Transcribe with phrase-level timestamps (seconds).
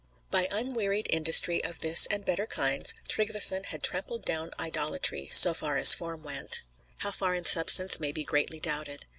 [0.31, 5.77] By unwearied industry of this and better kinds, Tryggveson had trampled down idolatry, so far
[5.77, 6.63] as form went,
[6.97, 9.05] how far in substance may be greatly doubted.